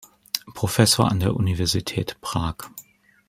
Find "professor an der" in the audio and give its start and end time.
0.55-1.35